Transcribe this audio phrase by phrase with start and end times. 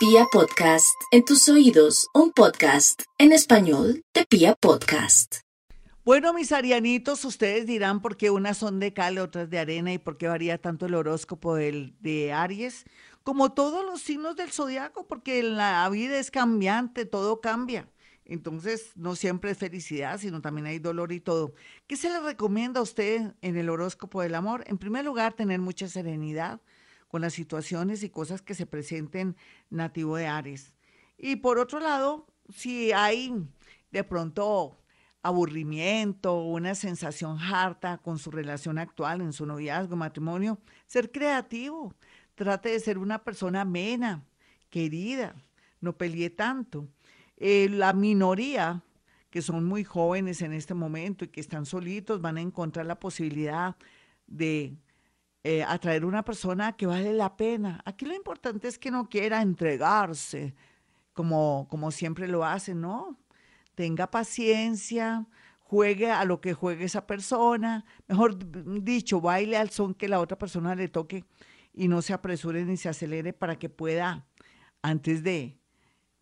[0.00, 5.40] Pia Podcast, en tus oídos, un podcast en español de Pia Podcast.
[6.06, 9.98] Bueno, mis arianitos, ustedes dirán por qué unas son de cal, otras de arena y
[9.98, 12.86] por qué varía tanto el horóscopo del, de Aries,
[13.24, 17.86] como todos los signos del zodiaco, porque la vida es cambiante, todo cambia.
[18.24, 21.52] Entonces, no siempre es felicidad, sino también hay dolor y todo.
[21.86, 24.64] ¿Qué se le recomienda a usted en el horóscopo del amor?
[24.66, 26.62] En primer lugar, tener mucha serenidad,
[27.10, 29.36] con las situaciones y cosas que se presenten
[29.68, 30.76] nativo de Aries.
[31.18, 33.34] Y por otro lado, si hay
[33.90, 34.78] de pronto
[35.22, 41.94] aburrimiento, una sensación harta con su relación actual, en su noviazgo, matrimonio, ser creativo.
[42.36, 44.24] Trate de ser una persona amena,
[44.70, 45.34] querida,
[45.80, 46.88] no pelee tanto.
[47.36, 48.82] Eh, la minoría
[49.30, 52.98] que son muy jóvenes en este momento y que están solitos van a encontrar la
[52.98, 53.76] posibilidad
[54.26, 54.76] de
[55.42, 57.80] eh, atraer una persona que vale la pena.
[57.84, 60.54] Aquí lo importante es que no quiera entregarse
[61.12, 63.18] como, como siempre lo hace, ¿no?
[63.74, 65.26] Tenga paciencia,
[65.60, 68.36] juegue a lo que juegue esa persona, mejor
[68.82, 71.24] dicho, baile al son que la otra persona le toque
[71.72, 74.26] y no se apresure ni se acelere para que pueda,
[74.82, 75.58] antes de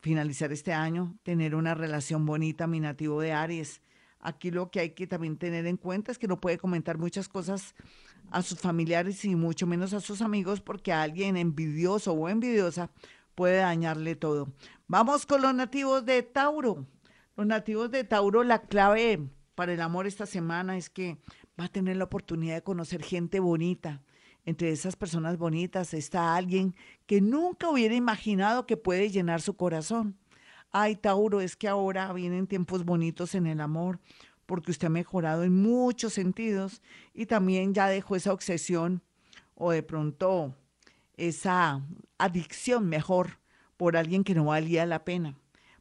[0.00, 3.80] finalizar este año, tener una relación bonita, mi nativo de Aries.
[4.20, 7.28] Aquí lo que hay que también tener en cuenta es que no puede comentar muchas
[7.28, 7.74] cosas
[8.30, 12.90] a sus familiares y mucho menos a sus amigos porque alguien envidioso o envidiosa
[13.34, 14.48] puede dañarle todo.
[14.88, 16.86] Vamos con los nativos de Tauro.
[17.36, 21.18] Los nativos de Tauro, la clave para el amor esta semana es que
[21.58, 24.02] va a tener la oportunidad de conocer gente bonita.
[24.44, 26.74] Entre esas personas bonitas está alguien
[27.06, 30.16] que nunca hubiera imaginado que puede llenar su corazón.
[30.80, 33.98] Ay, Tauro, es que ahora vienen tiempos bonitos en el amor
[34.46, 39.02] porque usted ha mejorado en muchos sentidos y también ya dejó esa obsesión
[39.56, 40.54] o de pronto
[41.16, 41.82] esa
[42.16, 43.40] adicción mejor
[43.76, 45.36] por alguien que no valía la pena.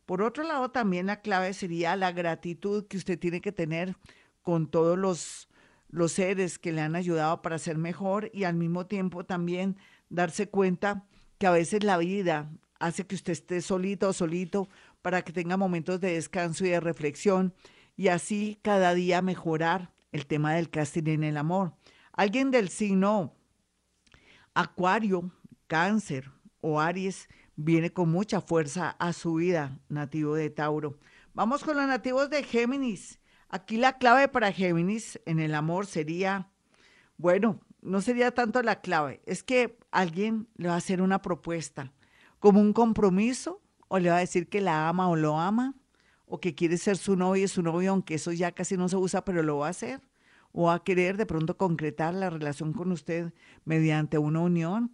[0.08, 3.96] Por otro lado, también la clave sería la gratitud que usted tiene que tener
[4.42, 5.48] con todos los,
[5.90, 9.78] los seres que le han ayudado para ser mejor y al mismo tiempo también
[10.10, 11.06] darse cuenta
[11.38, 14.70] que a veces la vida hace que usted esté solito o solito
[15.08, 17.54] para que tenga momentos de descanso y de reflexión
[17.96, 21.78] y así cada día mejorar el tema del casting en el amor.
[22.12, 23.34] Alguien del signo
[24.54, 25.32] Acuario,
[25.68, 26.30] Cáncer
[26.60, 31.00] o Aries viene con mucha fuerza a su vida, nativo de Tauro.
[31.34, 33.22] Vamos con los nativos de Géminis.
[33.48, 36.52] Aquí la clave para Géminis en el amor sería,
[37.16, 41.94] bueno, no sería tanto la clave, es que alguien le va a hacer una propuesta,
[42.40, 45.76] como un compromiso, o le va a decir que la ama o lo ama,
[46.26, 49.24] o que quiere ser su novio su novio, aunque eso ya casi no se usa,
[49.24, 50.02] pero lo va a hacer,
[50.52, 53.34] o va a querer de pronto concretar la relación con usted
[53.64, 54.92] mediante una unión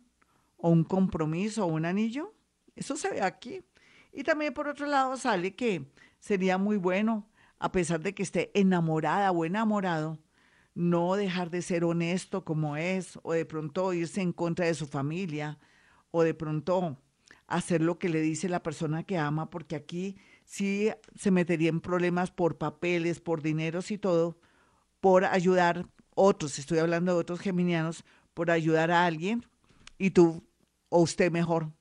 [0.58, 2.34] o un compromiso o un anillo.
[2.76, 3.64] Eso se ve aquí.
[4.12, 7.28] Y también por otro lado sale que sería muy bueno,
[7.60, 10.20] a pesar de que esté enamorada o enamorado,
[10.76, 14.88] no dejar de ser honesto como es, o de pronto irse en contra de su
[14.88, 15.60] familia,
[16.12, 16.98] o de pronto
[17.48, 21.82] hacer lo que le dice la persona que ama, porque aquí sí se metería en
[21.82, 24.40] problemas por papeles, por dineros y todo,
[25.00, 28.04] por ayudar otros, estoy hablando de otros geminianos,
[28.34, 29.46] por ayudar a alguien
[29.98, 30.44] y tú
[30.90, 31.72] o usted mejor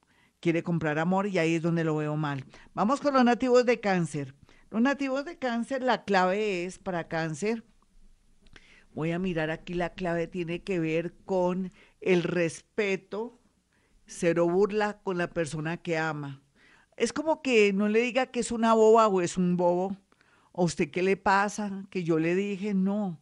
[0.41, 2.45] quiere comprar amor y ahí es donde lo veo mal.
[2.75, 4.35] Vamos con los nativos de cáncer.
[4.71, 7.65] Los nativos de cáncer, la clave es para cáncer.
[8.95, 13.39] Voy a mirar aquí, la clave tiene que ver con el respeto,
[14.13, 16.43] cero burla con la persona que ama
[16.97, 19.97] es como que no le diga que es una boba o es un bobo.
[20.53, 21.85] ¿O usted qué le pasa?
[21.91, 23.21] Que yo le dije, no.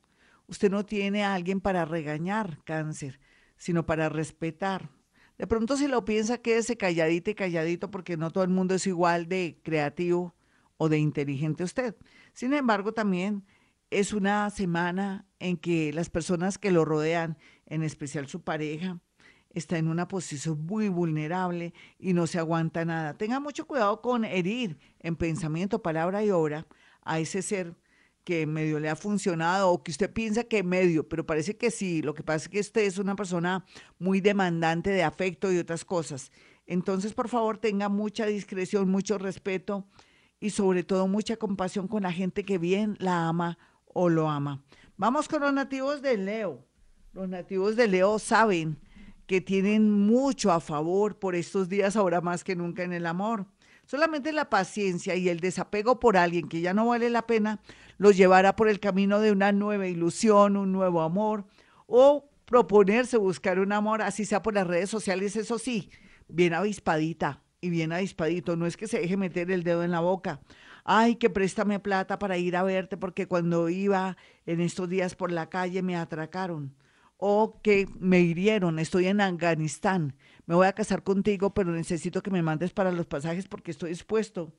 [0.48, 3.20] Usted no tiene a alguien para regañar, cáncer,
[3.56, 4.90] sino para respetar.
[5.38, 8.86] De pronto si lo piensa, quédese calladito y calladito porque no todo el mundo es
[8.86, 10.34] igual de creativo
[10.76, 11.94] o de inteligente usted.
[12.34, 13.46] Sin embargo, también
[13.90, 19.00] es una semana en que las personas que lo rodean, en especial su pareja,
[19.50, 23.14] está en una posición muy vulnerable y no se aguanta nada.
[23.14, 26.66] Tenga mucho cuidado con herir en pensamiento, palabra y obra
[27.02, 27.74] a ese ser
[28.24, 32.02] que medio le ha funcionado o que usted piensa que medio, pero parece que sí.
[32.02, 33.64] Lo que pasa es que usted es una persona
[33.98, 36.30] muy demandante de afecto y otras cosas.
[36.66, 39.86] Entonces, por favor, tenga mucha discreción, mucho respeto
[40.38, 44.62] y sobre todo mucha compasión con la gente que bien la ama o lo ama.
[44.96, 46.64] Vamos con los nativos de Leo.
[47.12, 48.78] Los nativos de Leo saben
[49.30, 53.46] que tienen mucho a favor por estos días, ahora más que nunca en el amor.
[53.86, 57.60] Solamente la paciencia y el desapego por alguien que ya no vale la pena
[57.96, 61.44] los llevará por el camino de una nueva ilusión, un nuevo amor,
[61.86, 65.90] o proponerse buscar un amor, así sea por las redes sociales, eso sí,
[66.26, 68.56] bien avispadita, y bien avispadito.
[68.56, 70.40] No es que se deje meter el dedo en la boca.
[70.82, 75.30] Ay, que préstame plata para ir a verte porque cuando iba en estos días por
[75.30, 76.74] la calle me atracaron.
[77.22, 80.16] O que me hirieron, estoy en Afganistán.
[80.46, 83.90] Me voy a casar contigo, pero necesito que me mandes para los pasajes porque estoy
[83.90, 84.54] dispuesto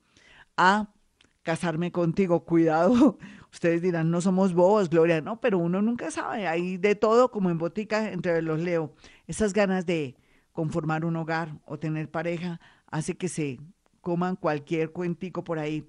[0.57, 0.93] a
[1.41, 2.45] casarme contigo.
[2.45, 3.17] Cuidado.
[3.51, 5.21] Ustedes dirán, no somos bobos, Gloria.
[5.21, 6.47] No, pero uno nunca sabe.
[6.47, 8.93] Hay de todo como en botica entre los leo.
[9.25, 10.15] Esas ganas de
[10.51, 13.59] conformar un hogar o tener pareja hace que se
[14.01, 15.85] coman cualquier cuentico por ahí.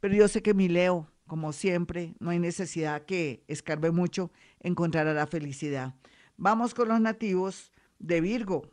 [0.00, 4.30] Pero yo sé que mi Leo, como siempre, no hay necesidad que escarbe mucho,
[4.60, 5.94] encontrará la felicidad.
[6.36, 8.68] Vamos con los nativos de Virgo.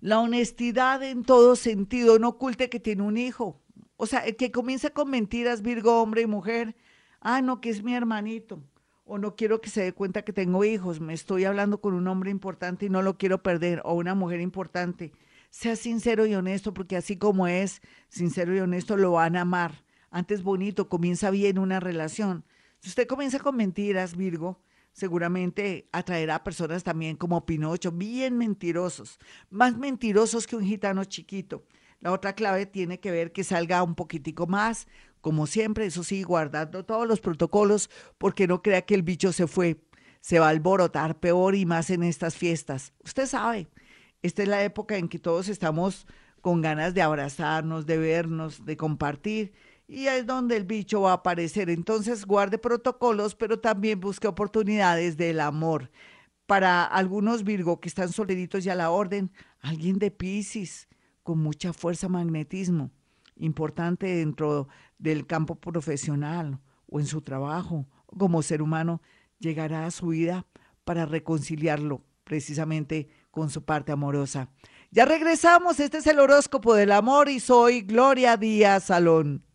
[0.00, 3.60] La honestidad en todo sentido, no oculte que tiene un hijo.
[3.96, 6.74] O sea, el que comienza con mentiras, Virgo, hombre y mujer,
[7.20, 8.62] ah, no, que es mi hermanito,
[9.04, 12.08] o no quiero que se dé cuenta que tengo hijos, me estoy hablando con un
[12.08, 15.12] hombre importante y no lo quiero perder, o una mujer importante.
[15.50, 19.84] Sea sincero y honesto, porque así como es sincero y honesto, lo van a amar.
[20.10, 22.44] Antes bonito, comienza bien una relación.
[22.78, 24.60] Si usted comienza con mentiras, Virgo,
[24.92, 29.18] seguramente atraerá a personas también como Pinocho, bien mentirosos,
[29.50, 31.64] más mentirosos que un gitano chiquito.
[32.00, 34.88] La otra clave tiene que ver que salga un poquitico más,
[35.20, 39.46] como siempre, eso sí, guardando todos los protocolos, porque no crea que el bicho se
[39.46, 39.82] fue.
[40.20, 42.94] Se va a alborotar peor y más en estas fiestas.
[43.04, 43.68] Usted sabe,
[44.22, 46.06] esta es la época en que todos estamos
[46.40, 49.52] con ganas de abrazarnos, de vernos, de compartir,
[49.90, 51.68] y es donde el bicho va a aparecer.
[51.68, 55.90] Entonces guarde protocolos, pero también busque oportunidades del amor.
[56.46, 60.88] Para algunos Virgo que están solteritos y a la orden, alguien de Pisces
[61.24, 62.92] con mucha fuerza magnetismo,
[63.34, 69.02] importante dentro del campo profesional o en su trabajo como ser humano,
[69.40, 70.46] llegará a su vida
[70.84, 74.50] para reconciliarlo precisamente con su parte amorosa.
[74.92, 79.49] Ya regresamos, este es el horóscopo del amor y soy Gloria Díaz Salón.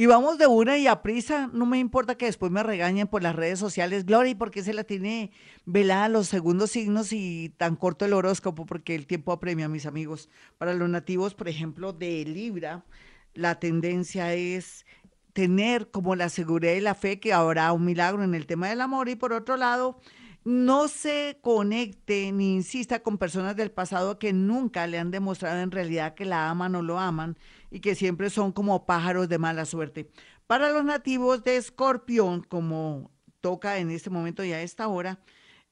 [0.00, 3.22] Y vamos de una y a prisa, no me importa que después me regañen por
[3.22, 5.30] las redes sociales, Gloria, ¿por qué se la tiene
[5.66, 8.64] velada los segundos signos y tan corto el horóscopo?
[8.64, 10.30] Porque el tiempo apremia, mis amigos.
[10.56, 12.82] Para los nativos, por ejemplo, de Libra,
[13.34, 14.86] la tendencia es
[15.34, 18.80] tener como la seguridad y la fe que habrá un milagro en el tema del
[18.80, 20.00] amor y por otro lado,
[20.44, 25.70] no se conecte ni insista con personas del pasado que nunca le han demostrado en
[25.70, 27.36] realidad que la aman o lo aman
[27.70, 30.10] y que siempre son como pájaros de mala suerte.
[30.46, 33.10] Para los nativos de Escorpión, como
[33.40, 35.20] toca en este momento y a esta hora,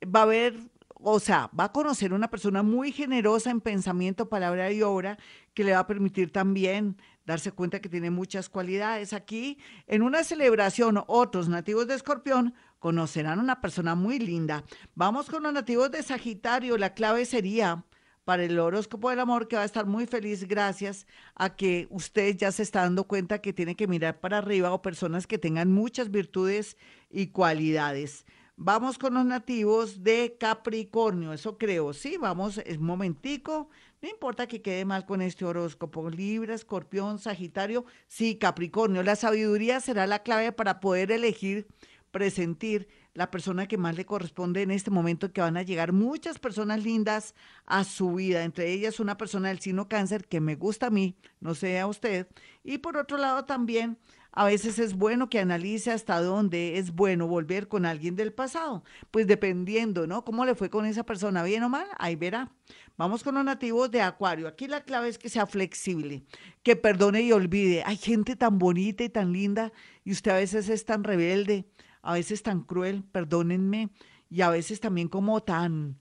[0.05, 0.55] va a haber,
[0.95, 5.19] o sea, va a conocer una persona muy generosa en pensamiento, palabra y obra,
[5.55, 6.97] que le va a permitir también
[7.29, 9.13] darse cuenta que tiene muchas cualidades.
[9.13, 14.65] Aquí, en una celebración, otros nativos de Escorpión conocerán una persona muy linda.
[14.95, 16.79] Vamos con los nativos de Sagitario.
[16.79, 17.85] La clave sería
[18.25, 22.35] para el horóscopo del amor que va a estar muy feliz gracias a que usted
[22.35, 25.71] ya se está dando cuenta que tiene que mirar para arriba o personas que tengan
[25.71, 26.79] muchas virtudes
[27.11, 28.25] y cualidades.
[28.61, 33.71] Vamos con los nativos de Capricornio, eso creo, sí, vamos, es momentico,
[34.03, 39.79] no importa que quede mal con este horóscopo, Libra, Escorpión, Sagitario, sí, Capricornio, la sabiduría
[39.79, 41.69] será la clave para poder elegir,
[42.11, 42.89] presentir
[43.19, 46.85] la persona que más le corresponde en este momento, que van a llegar muchas personas
[46.85, 47.35] lindas
[47.67, 51.17] a su vida, entre ellas una persona del signo cáncer que me gusta a mí,
[51.41, 52.29] no sé a usted,
[52.63, 53.99] y por otro lado también
[54.31, 58.85] a veces es bueno que analice hasta dónde es bueno volver con alguien del pasado,
[59.11, 60.25] pues dependiendo, ¿no?
[60.25, 61.89] ¿Cómo le fue con esa persona, bien o mal?
[61.99, 62.53] Ahí verá.
[62.97, 64.47] Vamos con los nativos de Acuario.
[64.47, 66.23] Aquí la clave es que sea flexible,
[66.63, 67.83] que perdone y olvide.
[67.85, 69.73] Hay gente tan bonita y tan linda
[70.05, 71.67] y usted a veces es tan rebelde
[72.03, 73.91] a veces tan cruel, perdónenme,
[74.31, 75.99] y a veces también como tan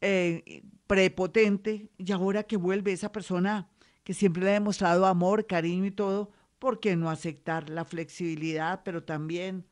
[0.00, 3.68] eh, prepotente, y ahora que vuelve esa persona
[4.04, 8.82] que siempre le ha demostrado amor, cariño y todo, ¿por qué no aceptar la flexibilidad,
[8.84, 9.66] pero también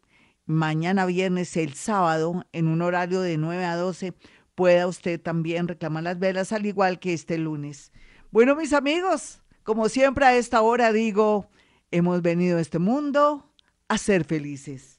[0.48, 4.14] mañana viernes, el sábado, en un horario de 9 a 12,
[4.56, 7.92] pueda usted también reclamar las velas, al igual que este lunes.
[8.32, 11.50] Bueno, mis amigos, como siempre a esta hora digo,
[11.92, 13.54] hemos venido a este mundo
[13.88, 14.97] a ser felices.